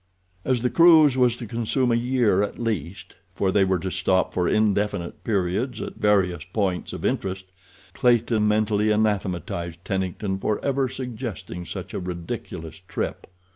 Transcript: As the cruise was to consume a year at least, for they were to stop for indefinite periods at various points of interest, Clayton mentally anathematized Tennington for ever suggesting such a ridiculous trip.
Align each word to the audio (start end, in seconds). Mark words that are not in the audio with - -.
As 0.43 0.63
the 0.63 0.71
cruise 0.71 1.15
was 1.15 1.37
to 1.37 1.45
consume 1.45 1.91
a 1.91 1.95
year 1.95 2.41
at 2.41 2.57
least, 2.57 3.13
for 3.35 3.51
they 3.51 3.63
were 3.63 3.77
to 3.77 3.91
stop 3.91 4.33
for 4.33 4.49
indefinite 4.49 5.23
periods 5.23 5.79
at 5.79 5.97
various 5.97 6.43
points 6.43 6.91
of 6.91 7.05
interest, 7.05 7.45
Clayton 7.93 8.47
mentally 8.47 8.89
anathematized 8.89 9.85
Tennington 9.85 10.39
for 10.39 10.57
ever 10.65 10.89
suggesting 10.89 11.67
such 11.67 11.93
a 11.93 11.99
ridiculous 11.99 12.81
trip. 12.87 13.27